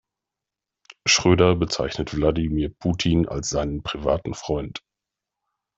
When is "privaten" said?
3.83-4.33